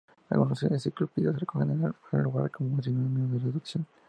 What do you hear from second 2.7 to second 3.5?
sinónimo de